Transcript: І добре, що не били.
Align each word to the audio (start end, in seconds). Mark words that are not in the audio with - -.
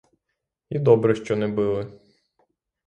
І 0.69 0.79
добре, 0.79 1.15
що 1.15 1.35
не 1.35 1.47
били. 1.47 1.99